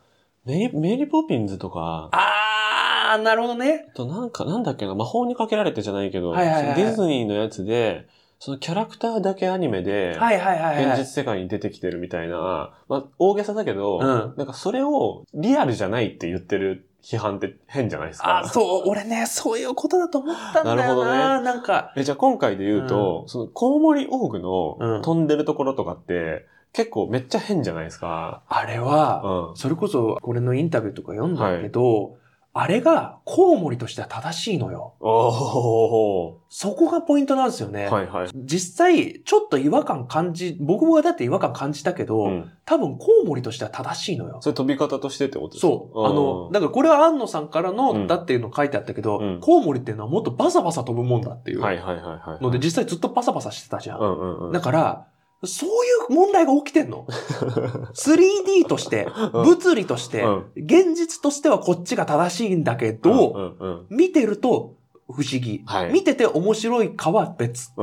[0.45, 3.87] メリ、メリーポピンズとか、あー、なるほどね。
[3.89, 8.07] あとなんか、なんだっけな、魔法にかけられてじゃないけど、はいはいはいディズニーのやつで、
[8.39, 10.85] そのキャラクターだけアニメで、はいはいはいはい。
[10.93, 18.39] 現実世界に出てきてるみたいな、まあ、大げさだけど、うんなんかそれをリアルじゃないって言ってる批判って変じゃないですか？
[18.39, 20.75] あ、そう、俺ね、そういうことだと思ったんだよな。
[20.75, 28.41] なるほどねなんか、え、じゃあ今回で言うと、そのコウモリオーグうんの飛んでるところとかって、結構めっちゃ変じゃないですか？
[28.47, 29.57] あれは、うん。
[29.57, 32.17] それこそ、これのインタビューとか読んだけど、
[32.53, 34.95] あれがコウモリとしては正しいのよ。
[34.99, 37.87] おそこがポイントなんですよね。
[37.87, 37.89] ー。
[37.89, 38.29] はいはい。
[38.35, 42.51] 実際、ちょっと違和感感じ、僕はだって違和感感じたけど、うん。
[42.65, 44.39] 多分コウモリとしては正しいのよ。
[44.41, 45.67] それ飛び方としてってことですか？
[45.67, 46.05] そう。
[46.05, 52.43] あの、だからこれは安野さんからの、うんだっていうの書いてあったけど、うんコウモリっていうのはもっとバサバサ飛ぶもんだっていうはいはいはいはい。
[52.43, 53.99] ので、実際ずっとバサバサしてたじゃん。
[53.99, 54.51] うんうんうん。
[54.51, 55.07] だから、
[55.43, 55.71] そうい
[56.09, 57.05] う問題が起きてんの？
[57.93, 63.55] 3D として、物理として、うん現実としてはこっちが正しいんだけど、
[63.89, 64.75] 見てると
[65.07, 65.63] 不思議。
[65.65, 67.71] はい見てて面白いかは別。
[67.71, 67.73] っ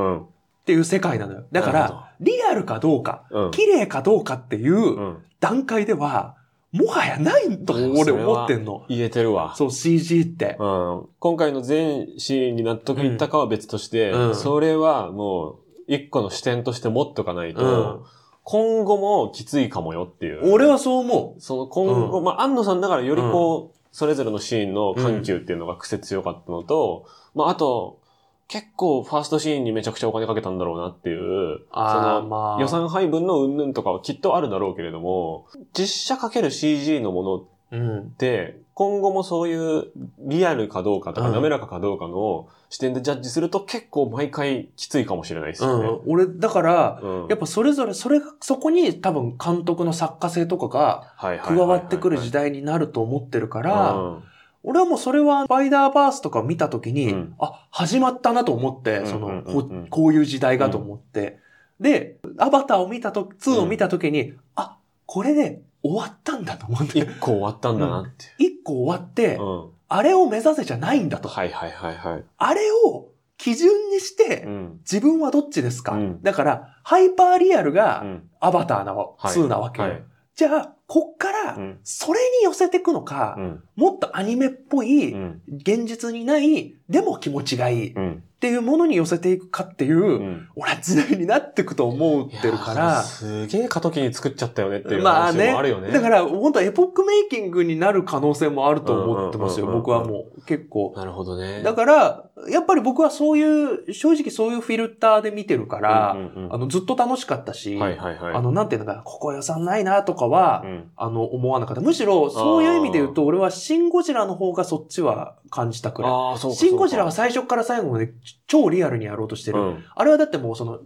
[0.69, 1.45] ていう世界なのよ。
[1.51, 3.51] だから、リアルかどうか、うん。
[3.53, 5.19] 綺麗かどうかっていううん。
[5.41, 6.37] 段階では、
[6.73, 8.85] もはやないと俺思ってんの。
[8.89, 9.55] 言えてるわ。
[9.57, 10.57] そう、CG って。
[10.61, 11.07] うん。
[11.19, 15.57] 今回の全シーンに納得いったかは別として、うんそれはもう、
[15.89, 18.07] 一個の視点として持っとかないと、うん
[18.51, 20.51] 今後もきついかもよっていう。
[20.51, 28.01] 俺はそう思その今後、まあ、安野さんだからよりこう、それぞれのシーンの緩急っていうのが癖強かったのと、まあ、あと、
[28.47, 37.77] 結構ファーストシーンにめちゃくちゃお金かけたんだろうなっていう、あーそのまあ予算配分の云々とかはきっとあるだろうけれども、実写かける CG のものっう。
[37.77, 38.11] うん。
[38.13, 39.89] て、今後もそういう
[40.21, 45.89] リアルかどうかとかうん滑らかかどうかの視点でジャッジすると結構毎回きついかもしれないですよね。
[45.89, 46.13] うん。
[46.13, 54.23] 俺、だから、うんやっぱそれぞれ、それが、そこに多分監督の作家性とかが加わってくる時代になると思ってるから、うん
[54.65, 61.39] 俺はもうそれは、スパイダーバースとか見たときに、うんあ、始まったなと思って、うんその、うんうんこういう時代がと思って。
[61.81, 64.77] で、アバターを見たと、2を見たときに、あ、
[65.07, 67.07] これで終わったんだと思って一。
[67.21, 69.37] 個終わったんだなって一個終わって。
[69.37, 71.29] うんあれを目指せじゃないんだと。
[71.29, 72.25] はいはいはいはい。
[72.37, 74.81] あれを基準にして、うん。
[74.81, 76.23] 自分はどっちですか、うん。
[76.23, 78.29] だから、ハイパーリアルうがん。
[78.41, 79.35] アバターなわ、はい。
[79.35, 79.89] 2なわけよ。
[79.89, 80.03] はい。
[80.35, 81.81] じゃあ、こっからう、ん。
[81.85, 83.63] それに寄せていくのか、うん。
[83.77, 85.43] もっとアニメっぽい、うん。
[85.49, 87.95] 現実にない、でも気持ちがいい
[88.39, 95.91] っうんていうものに寄せていくかっていう、うん俺は時代になっていくと思ってるから、すげえ過渡期に作っちゃったよねっていう話まあねもあるよね。
[95.91, 100.93] だから、本当エポックメイキングになる可能性もあると思ってますよ、僕はもう結構。
[100.97, 101.63] なるほどね。
[101.63, 106.17] だから、やっぱり僕はそういう、正直そういうフィルターで見てるから、
[106.51, 108.35] あの、ずっと楽しかったし、はいはいはい。
[108.35, 111.81] あの、なんていうのかな、ここ予算ないなとかは、うんあの、思わなかった。
[111.81, 116.39] むしろ、そういう意味で言うと、俺はシン・ゴジラの方がそっちは感じたくらい。
[116.39, 118.13] シン・ゴジラはそ最初から最後まで
[118.47, 119.59] 超リアルにやろうとしてる。
[119.59, 120.81] うんあれはだってもうその、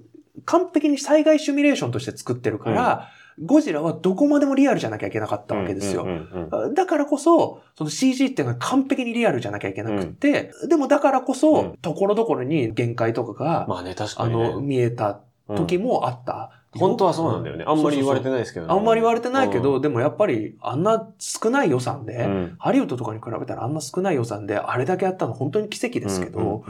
[0.44, 3.08] 完璧に災害シミュレーションとして作ってるから、
[3.40, 6.04] ゴジラはどこまでもリアルじゃなきゃいけなかったわけですよ。
[6.04, 14.66] うんうんうんだからこそ、その CG っていうのは完璧にリアルじゃなきゃいけなくって、でもだからこそ、うんところどころに限界とかが、まあね、確かにあの、ね。
[14.66, 15.20] 見えた
[15.56, 16.61] 時もあった。
[16.74, 17.64] 本当はそうなんだよね。
[17.66, 18.38] あんまり言われてない。
[18.38, 18.72] ですけどね。
[18.72, 26.64] あんまり言われてないけど、うんでもやっぱりあんな少ない予算で、うんハリウッドとかに比べたらあんな少ない予算であれだけやったの本当に奇跡ですけど、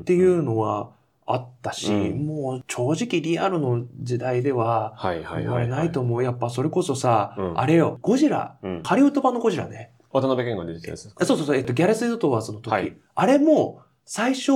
[0.00, 0.90] っていうのは
[1.26, 5.80] あったし、うんもう正直リアルの時代でははいはい言われはい。
[5.80, 6.22] ないと思う。
[6.22, 8.82] やっぱそれこそさ、うんあれよ、ゴジラ、うん。
[8.84, 9.92] ハリウッド版のゴジラね。
[10.10, 11.24] 渡辺謙が出てたやつですか？
[11.26, 14.52] そうそうそう、えっと、ギャレス・エドトワーズの時、はいあれも最初、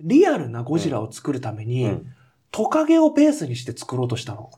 [0.00, 2.12] リアルなゴジラを作るために、うん
[2.56, 4.50] トカゲをベースにして作ろうとしたの。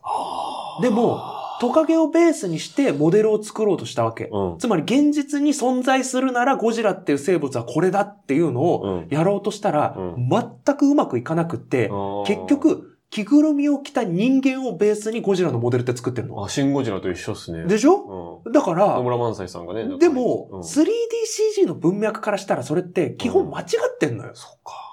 [0.81, 1.19] でも、
[1.59, 4.29] トカゲをベースにしてモデルを作ろうとしたわけ。
[4.31, 4.57] うん。
[4.57, 11.91] つまり現実に存在するならゴジラっていう生物はこれだっていうのをうんやろうとしたら、う全くうまくいかなくって、
[12.25, 16.45] 結、局、着ぐるみを着た人間をベースにゴジラのモデルって作ってるの。
[16.45, 17.65] あ、シン・ゴジラと一緒っすね。
[17.65, 18.43] でしょ？
[18.45, 18.51] うん。
[18.53, 19.97] だから野、村萬斎さんがね。
[19.97, 24.31] でも、うん 3DCG の文脈からしたらそれって基本間違ってんのよ。
[24.35, 24.88] そうか。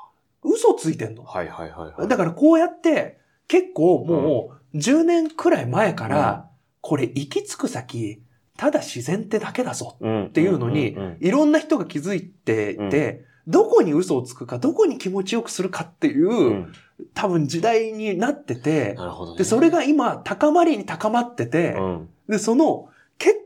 [0.47, 1.25] 嘘ついてんの？
[1.25, 2.09] はいはいはいはい。
[2.09, 6.49] だからこうやって、結構もう10年くらい前から、
[6.81, 8.23] これ行き着く先、
[8.57, 16.73] ただ自然ってだけだぞら、っっていうのにいろんな人が気づいていて、どこに嘘をつくか、どこに気持ちよくするかっていう、うん。
[17.15, 19.39] 多分時代になってて、なるほどね。
[19.39, 22.96] で、それが今、高まりに高まってて、うん、で、その、結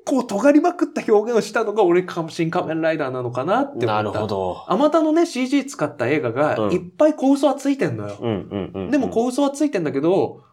[0.05, 3.87] 構尖りまくった表現をしたのが俺、新仮面ライダーなのかなって思った。
[3.87, 4.27] なるほ。
[4.27, 4.65] ど。
[4.67, 8.17] あまたのね、CG 使った映画が、うんいっぱい小嘘はついてんのよ。
[8.21, 8.91] うんうんうん。
[8.91, 10.45] でも小嘘はついてんだけど、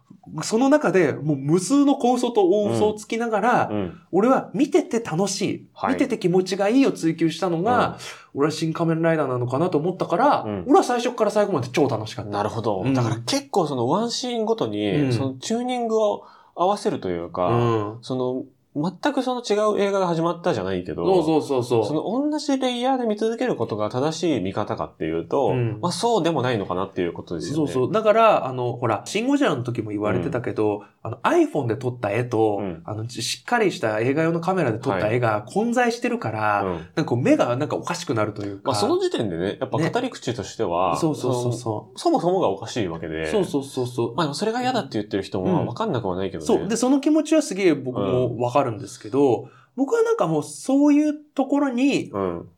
[0.42, 4.00] その中でもう無数の小嘘と大嘘をつきながら、うん。
[4.12, 7.98] 俺は見てて楽しい、はい見てて気持ちがいいを追求したのが、
[8.34, 12.30] 俺は新仮面ライダーなのかなと思ったから、うん俺は最初から最後まで超楽しかった。
[12.30, 12.82] なるほど。
[12.82, 17.98] うんだから結構そのワンシーンごとに、うんそのチューニングを合わせるというか、うん。
[18.02, 18.44] その、
[18.80, 21.86] 全くその違う映画が始まったじゃないけど、そうそうそうそう。
[21.86, 27.72] その同じレイヤーで見続けることが正しい見方かっていうと、うんまあそうでもないのかなっていうことですよね。
[27.72, 27.92] そうそう。
[27.92, 38.72] だから、あの、ほら、シンゴジラの時も言われてたけど、あの iPhone で撮った絵と、うんあの、しっかりした映画用のカメラで撮った絵が混在してるから、うんなんか目がなんかおかしくなるというか。
[38.72, 43.10] まあその時点でね、やっぱ語り口としては、そうそうそうのそそもそもがおかしいわけう。
[43.10, 44.14] で、そうそうそうそう。
[44.14, 46.46] まあでもそれが嫌だって言ってる人もわかんなくはないけどね。
[46.46, 46.68] そう。
[46.68, 52.48] で、その気持ちはすげえ僕もわかるんですけど、僕はなんかもうそういうところに、うん。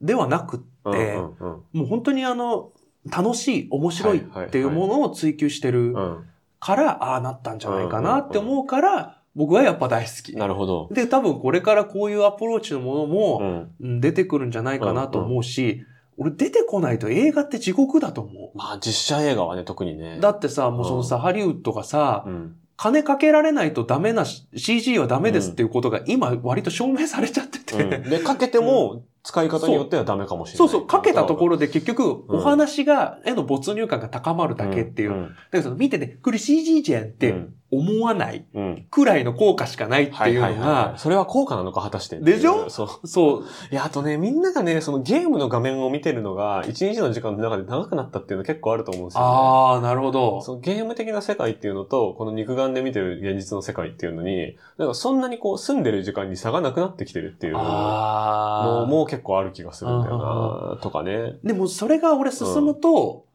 [0.00, 2.72] ではなくって、うんうんうんもう本当にあの、
[3.04, 6.24] 楽しい、面白いっていうものを追求してるうん。
[6.60, 10.36] から、ああなったんじゃないかなって思うから、僕はやっぱ大好き。
[10.36, 10.88] なるほど。
[10.92, 13.70] で、多分これからこういうアプローチのものうも、ん。
[13.80, 15.82] うん出てくるんじゃないかなと思うし、
[16.18, 20.16] 俺出てこないと映画って地獄だと思まあ実写映画はね、特にね。
[20.18, 20.20] う。
[20.20, 22.56] だってさ、もうそのさ、うんハリウッドがさう、ん。
[22.76, 30.68] 金かけられないとダメなし CG はダメですっていうことが今割と証明されちゃってて、うんで、かけても、使い方によってはダメかもしれない。
[30.68, 32.38] そうそう、かけたところろで結局、うん。
[32.38, 35.10] お話が、への没入感が高まるだけっていう。
[35.10, 37.34] だけどその見てて、これ CG じゃんって
[37.70, 38.62] 思わないうん。
[38.62, 38.86] うん。
[38.90, 40.58] くらいの効果しかないっていうのはいはいはい
[40.92, 42.68] が、それは効果なのか果たしてでしょ？
[42.68, 43.06] そう。
[43.06, 49.26] そう、いや、あとね、みんながね、そのゲームの画面を見てるのが、一日の時間の中で長くなったっていうの結構あると思うんですよ、ね。
[49.26, 50.40] ああ、なるほど。
[50.42, 58.86] そのゲーム的な世界っていうのと、この肉眼で見てる現実の世界っていうのに、なんかそんなにこう住んでる時間に差がなくなってきてるっていうの。
[58.88, 61.38] も結構ある気がするんだよな、とかね。
[61.44, 63.26] でもそれが俺進むと、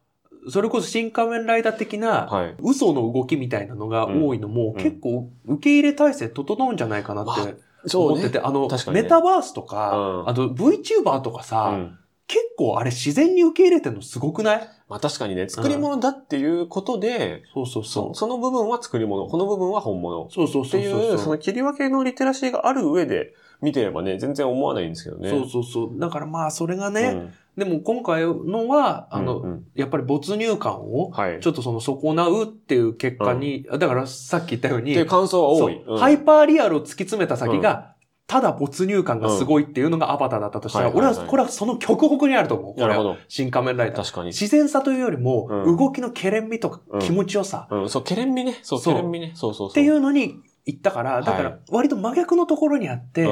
[0.48, 2.54] それこそ新仮面ライダー的な、はい。
[2.60, 11.98] 嘘の動きみたいなのが多いのも、うん結構受け入れ体制整うんじゃないかなって思ってて、あの、メタバースとか、うんあと VTuber とかさ、うん。
[12.28, 14.68] 結構あれ自然に受け入れてるのすごくない？
[14.88, 20.28] まあ確かにね、作り物だっていうことで、そうそうそその部分は作り物、この部分は本物。
[20.30, 21.18] そうそうっていう、そうそうそう。
[21.18, 23.32] その切り分けのリテラシーがある上で
[23.62, 25.30] 見てればね、全然思わないんですけどね。
[25.30, 26.00] そうそうそう。
[26.00, 31.40] だからまあそれがね、うんでも今回のは、あの、うんうんやっぱり没入感を、はい。
[31.40, 35.82] ちょっとその損なうっていう結果に、だからさっき言ったように、っていう感想は多い。
[35.84, 37.94] そううんハイパーリアルを突き詰めた先が、
[38.26, 42.80] ただ没入感がすごいっていうのがアバターだったとしたら、俺は、これはその極北にあると思う。
[42.80, 43.16] なるほど。
[43.28, 43.96] 新仮面ライダー。
[44.02, 44.28] 確かに。
[44.28, 48.58] 自然さというよりも、うん動きのケレン味とかうん気持ちよさうん、そう、ケレン味ね。
[48.62, 49.32] そう、ケレン味ね。
[49.34, 49.70] そうそうそう。
[49.70, 53.28] っていうのに行ったから、だかはら割と真逆のところにあって、う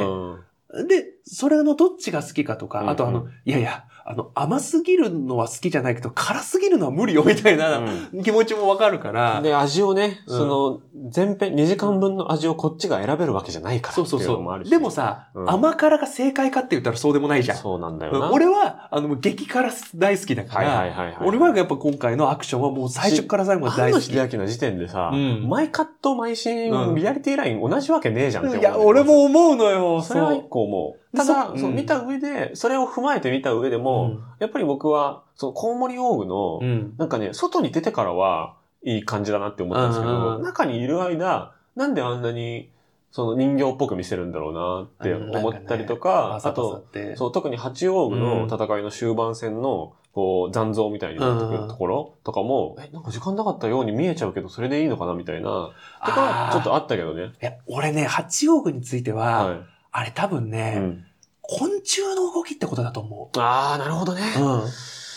[0.84, 0.88] ん。
[0.88, 7.80] で、それのどっちが好きかとか、うんあとあの、いやいや、あの、甘すぎるのは好きじゃないけど、辛すぎるのは無理よみたいな
[8.22, 10.80] 気持ちもわかるから、で、味をね、うんその、
[11.14, 14.68] 前編、2時間分の味をこっちが選べるわけじゃないからそうそうそう。
[14.68, 17.56] でもさ、うん甘辛が正解かって言ったらそうでもないじゃん。
[17.56, 18.26] そうなんだよな。
[18.28, 21.16] うん俺は、あの、激辛大好きだかはいはいら、はいはい。
[21.26, 24.18] 俺はやっぱ今回のアクションはもう最初から最後まで大好き。
[24.20, 28.60] 庵野の時点でさ、うん毎カット毎シーン、うんリアリティライン同じわけねえじゃんって思う。
[28.60, 30.02] いや、俺も思うのよ。
[30.02, 31.03] それは一個思う。
[31.16, 36.60] ただ、そう見た上で、それを踏まえて見た上でも、やっぱり僕は、そのコウモリオーグの。
[36.98, 42.70] なんかね、外に出てからはいい感じだなって思ったんですけど、うん中にいる間、なんであんなに、
[43.10, 46.84] その人形っぽく見せるんだろうなって思ったりとか、あと、
[47.16, 55.70] そう、特に八王子の戦いの終盤戦の、こう、残像みたいになってくるところとかも、え、なんか時間なかったように見えちゃうけど、それでいいのかなみたいな、
[56.04, 57.32] とかはちょっとあったけどね。
[57.40, 59.73] いや、俺ね、八王子については、はい。
[59.96, 61.04] あれ多分ね、うん
[61.46, 64.22] 昆虫の動きってことだと思ああ、なるほどね。
[64.38, 64.40] う。
[64.40, 64.62] うん。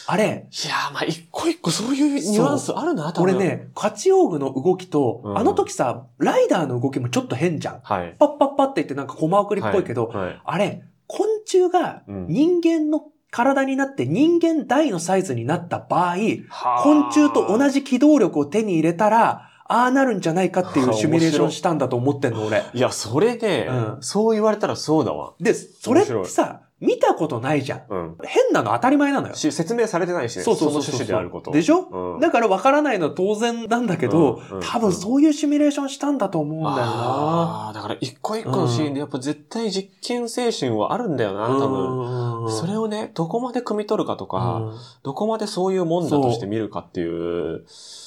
[0.07, 3.33] あれ、いやー、まあ、一個一個そういうニュアンスあるな、多分。
[3.37, 3.45] 俺。
[3.47, 7.79] ね、八王子の動きと、うんあの時さ、ライダーの動きもちょっと変じゃん。
[7.81, 8.15] はい。
[8.19, 10.25] パッパッパって言ってなんかコマ送りっぽいけど、はい。
[10.25, 16.17] はいあれ、昆虫がうん人間の体になって人間大のサイズになった場合、
[16.49, 22.63] はあ昆虫と同じ機動力を手に入れたら、ああなるんじゃないかっていうシミュレーションしたんだと思ってんの、俺。
[22.73, 25.33] いや、それで、うんそう言われたらそうだわ。
[25.39, 27.81] で、それってさ、見たことないじゃん。
[27.89, 28.17] うん。
[28.23, 29.33] 変なの当たり前なのよ。
[29.33, 30.43] し説明されてないしね。
[30.43, 31.51] そうそうそうそうの趣旨であること。
[31.51, 31.81] でしょ？
[32.13, 32.19] うん。
[32.19, 36.81] だから分からないのは当然なんだけど、うんうん多分そういうシミュレーションしたんだと思うんだよな。
[36.85, 42.43] ああ、だから一個一個のシーンでやっぱ絶対実験精神はあるんだよな、多分。
[42.43, 47.65] 分それをね、どこまで汲み取るかとか、うんどこまでそういうもんだとして見るかっていう、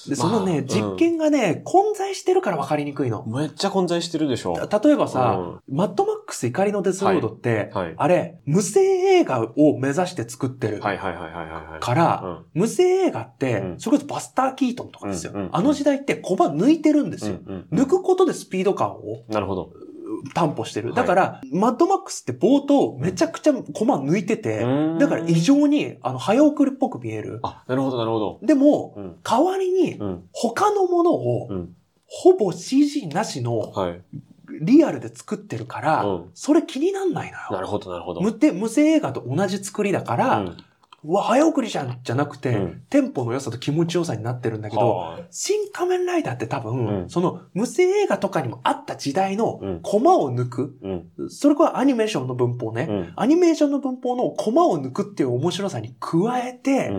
[0.09, 3.25] で、そのね、まあ実験がね、混在してるから分かりにくいの。
[3.27, 4.55] めっちゃ混在してるでしょ。
[4.67, 7.95] た例えばさ、マッドマックス怒りのデスロードって、はい。
[7.97, 11.81] あれ、無声映画を目指して作ってるはいはいはいはいはいはい。
[11.81, 15.33] から、うん無声映画って、うんそれこそバスター・キートンとかですよ。
[15.33, 17.37] うんうんうんあの時代ってコマ抜いてるんですよ。
[17.47, 19.73] うんうん抜くことでスピード感をなるほど。
[20.35, 20.89] 担保してる。
[20.89, 24.59] はいだから、マッドマックスって冒頭めちゃくちゃコマ抜いてて、
[24.99, 27.39] だから異常に、あの、早送りっぽく見える。
[27.43, 28.39] あ、なるほどなるほど。
[28.43, 29.17] でも、うん。
[29.23, 30.25] 代わりに、うん。
[30.33, 31.77] 他のものをう、ん。
[32.07, 34.03] ほぼ CG なしのはい。
[34.61, 36.31] リアルで作ってるから、うん。
[36.35, 37.45] それ気になんないのよ。
[37.51, 38.21] なるほどなるほど。
[38.21, 40.57] 無で無声映画と同じ作りだから、うん。
[41.03, 42.83] うわ、早送りじゃんじゃなくて、うん。
[42.91, 47.11] テンポの良さと気持ちよさになってるんだけど、は新仮面ライダーって多分、うん。
[47.11, 49.81] その無声映画とかにもあった時代のうん。
[49.83, 51.31] コマを抜く、いうん。
[51.31, 53.13] それこそアニメーションの文法ね、うん。
[53.17, 56.93] アニメーションの文法のコマを抜くっていう面白さに加えて、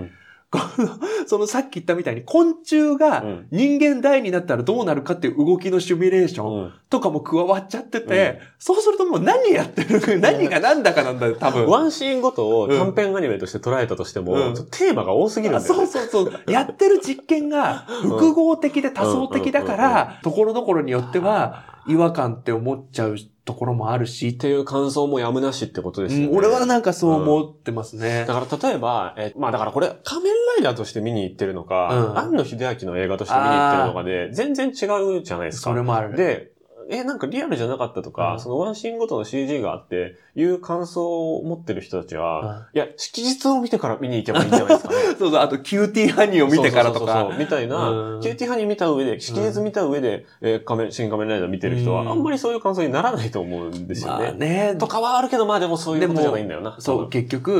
[1.28, 3.48] そのさっき言ったみたいに昆虫がうん。
[3.52, 6.72] 人間大になったらどうなるかっていう動きのシミュレーションうん。
[6.90, 11.68] とかも加わっちゃってて、そうするともう何やってる何が何だかなんだよ、多分。
[11.68, 14.54] ワンシーンごとを短編アニメとして捉えたとしても、うん。
[14.72, 15.88] テーマが多すぎるんだよそうね。
[15.88, 16.52] そうそう。
[16.52, 19.80] やってる実験が複合的で多層的だかうん。
[19.80, 26.26] ら、ところどころによっては違和感って思っちゃうところもあるっし、ていう感想もやむなしってことですよね。
[26.28, 28.26] うん俺はなんかそう思ってますね。
[28.28, 34.86] だから例えば、え、まあだからこれ仮面ライダーとして見に行ってるのか、うん庵野秀明の映画として見に行ってるのかで、全然違
[35.18, 35.72] うじゃないですか。
[35.72, 36.16] それもある。
[36.16, 36.52] で、
[36.92, 44.96] え、なんかリアルじゃなかったとか、うんそのワンシーンごとの CG があって、いう感想を持ってる人たちは、うんいや、式日を見てから見に行けばいいんじゃないですかね。
[45.18, 47.30] そうそう、あとキューティーハニーを見てからとそうそうそうか。
[47.32, 54.34] そうみたいな、うんキューティーハニー見た上で、式日見た上で、えー仮面、シン・仮面ライダー見てる人は、うんあんまりそういう感想にならないと思うんですよまあね。
[54.34, 54.76] ね。
[54.78, 56.76] とかはあるけど、まあでもそういうことじゃないんだよな。
[56.80, 57.52] そう、結局、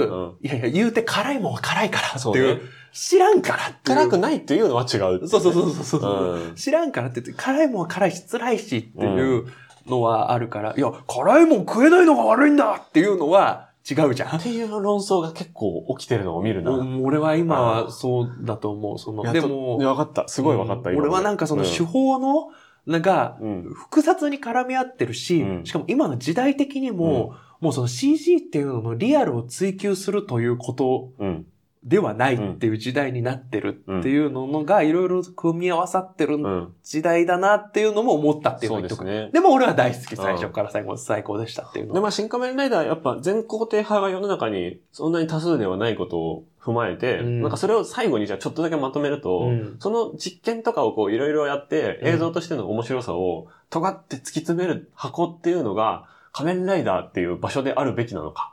[0.42, 3.76] うんいやいや、言うて辛いもんは辛いからそうねっていう、知らんからって。
[3.84, 5.28] 辛くないっていうのは違う。
[5.28, 9.46] そうそうそうそうそう、うん知らんからって言って、辛いもんは辛いし、辛いしっていう
[9.88, 14.44] のはあるから、いや、辛いもん食えないのが悪いんだっていうのは違うじゃんっ。
[14.44, 16.72] ていう論争が結構起きてるのを見るな。
[16.72, 19.00] うん俺は今はそうだと思う。
[19.00, 20.28] その、でもいや、分かった。
[20.28, 22.50] すごい分かった、うん俺はなんかそのうん手法の、
[22.86, 23.64] なんか、うん。
[23.74, 31.46] 複雑に絡み合ってるし、うんしかも今の時代的にも、もうその CG っていうののリアルを追求するということうん。
[31.84, 36.74] ではないっていう時代になってるっていうのがいろいろ組み合わさってるうん。
[36.84, 39.06] 時代だなっていうのも思ったっていうのそうを言っとく。
[39.06, 39.32] ですね。
[39.32, 42.04] でも俺は大好き、最初から最後、最高でしたっていうので、は。
[42.04, 58.51] まあ、新仮面ライダー、やっぱ全肯定派が世の中にそんなに多数ではないことを踏まえて、うんなんかそれを最後にじゃあちょっとだけまとめると、うんその実験とかをこういろいろやって、うん映像としての面白さを尖って突き詰める箱っていうのが、仮面ライダーっていう場所であるべきなのか。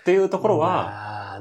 [0.00, 1.40] っていうところは、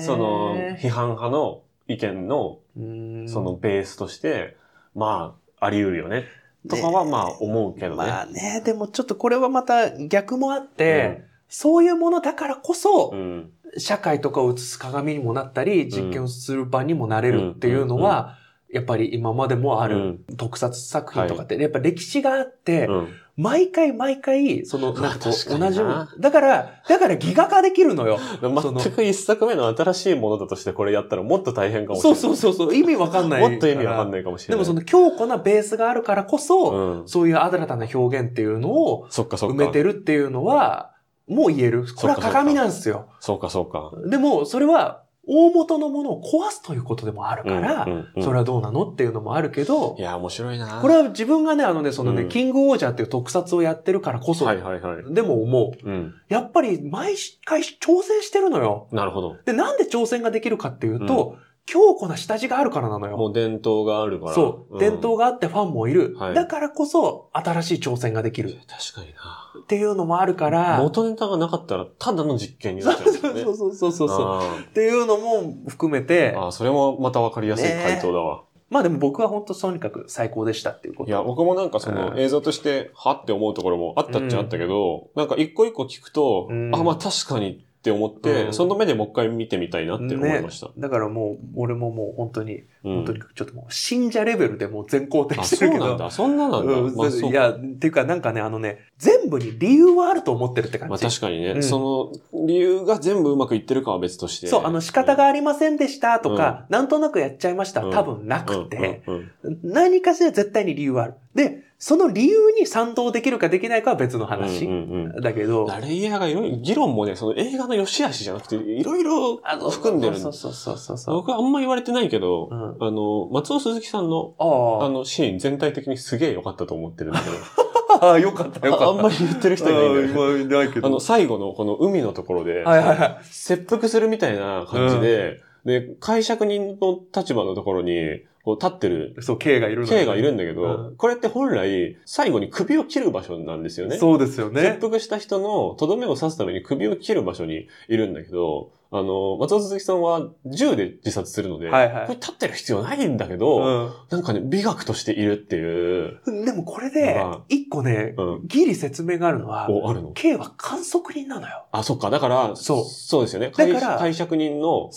[0.00, 3.28] その批判派の意見のうん。
[3.28, 4.56] そのベースとして、
[4.94, 6.24] まあ、あり得るよね。
[6.68, 7.96] とかはまあ思うけどね。
[7.96, 13.50] まあね、でもちょっとこれはまた逆もあって、そういうものだからこそう、ん。
[13.78, 18.36] 社会とかを映す鏡にもなったり、実験をする場にもなれるっていうのは、
[18.72, 23.08] やっぱり今までもある特撮作品とかって、やっぱ歴史があって、うん。
[23.40, 26.06] 毎回毎回、その、なんかこう、同じもの。
[26.18, 28.18] だから、だからギガ化できるのよ。
[28.42, 32.34] 全く一作目の新しいものだとしてこれやったらもっと大変かもしれそない。
[32.34, 33.50] うそうそうそう、意味わかんない。
[33.50, 34.10] もっと意味わかんい。
[34.12, 34.64] ないかもしれない。
[34.64, 37.08] でもその強固なベースがあるからこそ、うん。
[37.08, 39.56] そういう新たな表現っていうのをそっかそっか。
[39.56, 40.92] 埋めてるっていうのは、
[41.26, 41.86] もう言える。
[41.96, 43.06] これは鏡なんですよ。
[43.20, 43.92] そうかそうか。
[44.08, 47.86] でも、それは、大元のものを壊すということでもあるから、
[48.20, 50.80] それはどうなのっていうのもあるけどい、や、面白いな。
[50.82, 55.14] これは自分がね、あのね、そのね、うんキングオージャーっていう特撮をやってるからこそ、はいはいはい。
[55.14, 55.88] でも思う。
[55.88, 56.14] うん。
[56.28, 57.14] やっぱり毎
[57.44, 58.88] 回挑戦してるのよ。
[58.92, 59.36] なるほど。
[59.44, 63.16] で、なんで挑戦ができるかっていうと、強固な下地があるからなのよ。
[63.16, 64.34] もう伝統があるから。
[64.34, 64.78] そう。
[64.78, 65.20] 伝統が。
[65.20, 66.16] があってファンもいる。
[66.18, 68.58] はいだからこそ、新しい挑戦ができる。
[68.66, 69.39] 確かにな。
[69.58, 70.78] っていうのもあるから。
[70.78, 74.08] 元ネタがなかったら、ただの実験にそなっちゃうそうそうそうそうそう。
[74.10, 78.42] あっていうのも含めてー、あー、それもまたわかりやすい回答だわ。
[78.70, 81.10] まあでも僕は本当とにかく最高でしたっていうこと。
[81.10, 90.68] いや、僕もなんかそのうん映像として、はって思うところもあったっちゃあったけど、なんか一個一個聞くと、うんあ、まあ確かにって思って、うんその目でもう一回見てみたいなって思いました。
[90.76, 95.84] だからもう、俺ももう本当に、うん本当にちょっともう信者レベルでもう全肯定あ、してるけど。
[95.84, 96.10] そうなんだ。
[96.10, 96.72] そんななんだ。
[96.74, 100.90] うんまあ、いや、っていうかなんかね、あのね、全部に理由はあると思ってるって感じ。
[100.90, 104.46] まあ確かにね、うんその理由が全部うまくいってるかは別として。
[104.46, 111.14] そう、あの仕方がありませんでしたとか、なんとなくやっちゃいました、うん多分なうんくて、うんうん何かしら絶対に理由はある。
[111.34, 114.66] で、その理由に賛同できるかできないかは別の話。
[114.66, 120.16] うんうんうんだけど、ラレイヤーがいろいろ、議論もね、その映画の良し悪しじゃなくて、いろいろあの含んでる。
[120.18, 121.14] そうそうそうそうそう。
[121.16, 128.86] 僕はあんま言われてないけど、うんあの、松尾鈴木さんの、ああのシーン全体的にすげえ良かったと思ってるんだけど、あ、 よかったよかった。
[128.86, 130.08] ああんまり言ってる人いないんだよね。
[130.08, 130.86] あ今いないけど。
[130.86, 133.18] あの、最後のこの海のところで、はいはいはい。
[133.22, 143.98] 切腹するみたいな感じで、で、解釈人の立場のところに、こう立ってる、そう、K がいるのよ K がいるんだけど、うんこれって本来、最後に首を切る場所なんですよね。
[143.98, 144.88] そうですよね切。
[144.88, 156.44] 腹した人のとどめを刺すために首を切る場所にいるんだけど、あの、松尾鈴木さんは銃で自殺するので、はいはいこれ立ってる必要ないんだけど、なんかね、美学としているっていう、うん。
[156.44, 161.66] でもこれでまあ、一個ねうん、ギリ説明があるのは、お、あるの？K は観測人なのよ。
[161.70, 162.10] あ、そっか。
[162.10, 163.52] だから、そうそうですよね。
[163.56, 164.90] だから解解釈人の。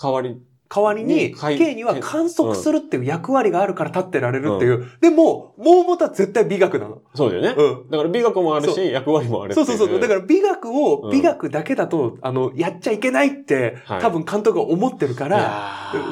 [0.00, 0.40] 代わり、
[0.72, 4.86] 代わりに、K には観測するっていう役割があるから立ってられるっていう。
[5.00, 7.02] でも、もう元は絶対美学なの。
[7.12, 7.54] そうだよね。
[7.58, 7.90] うん。
[7.90, 9.98] だから美学もあるそし、役割もあるそうそうそう。
[9.98, 15.38] だから美学を、うん美学だけだと、あの、やっちゃいけないって、はい多分監督が思ってるかいら、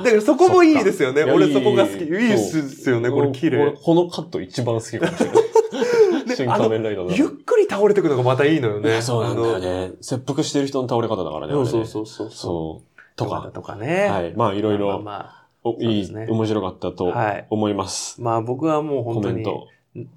[0.02, 1.22] だからそこもいいですよね。
[1.22, 2.04] 俺そこが好き。
[2.04, 3.78] いいやいっすよね、これ綺俺麗。
[3.80, 6.24] このカット一番好きかもしれない。
[6.26, 7.14] で 新仮面ライダーだ。
[7.14, 9.00] ゆっくり倒れてくのがまたいいのよね。
[9.02, 9.92] そうなんだよあね。
[10.00, 12.97] 切腹してる人の倒れ方だからねそうそうそうそう。
[13.18, 13.50] とか。
[13.52, 14.06] とかね。
[14.06, 14.32] はい。
[14.34, 15.02] まあ、いろいろ、
[15.78, 17.46] いい、面白かったあとはい。
[17.50, 18.22] 思います。
[18.22, 19.44] まあ僕はもうコ本当に。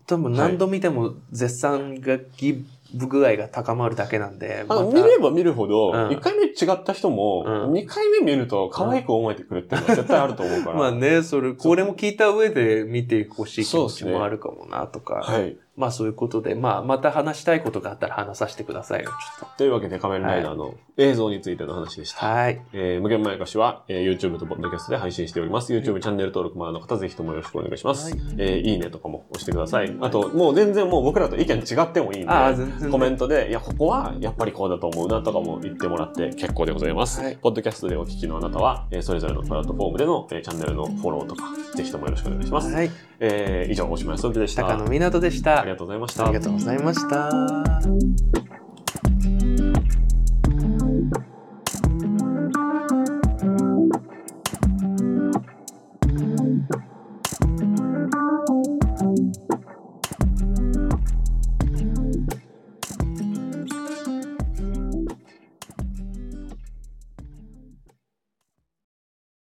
[0.05, 2.63] 多分何度見ても絶賛がぎ
[2.95, 4.65] 不具合が高まるだけなんで。
[4.67, 10.77] また見れば見るほど、うん1回目違った人も、うん2回目見ると可愛く思えてくるっていうのは 絶対あると思うから。
[10.77, 15.15] まあね、それ、これも聞いた上で見てほしい気持ちもあるかもなとか。
[15.15, 15.57] はい。
[15.77, 22.19] まあそういうことで、まあまた話したいことがあったら話させてくださいよ、ちょっというわけで仮面ライダーの映像についての話でしと。
[22.19, 22.27] た。
[22.27, 22.61] はい。
[22.73, 25.73] えー無限前歌詞は、えー YouTube と Podcast で配信しております。
[25.73, 28.11] YouTube チャンネル登録まだの方、ぜひともよろしくお願いします。
[28.11, 29.97] はいえーいいねとかも押してください。
[30.01, 32.89] あと、もう全然もう僕らと意見違ってもいいんで。
[32.91, 37.21] コメントで、いや、ここはやっぱりこうだと思うなとかも言ってもらって結構でございます。
[37.21, 41.45] はいポッドキャストでお聞きのあなたは、えーそれぞれのプラットフォームでの、えーチャンネルのフォローとか、
[41.75, 42.73] ぜひともよろしくお願いします。
[42.73, 42.91] はい。
[43.19, 44.63] えー以上、大島康之でした。
[44.63, 45.60] 高野湊でした。
[45.61, 46.25] ありがとうございました。
[46.25, 47.29] ありがとうございました。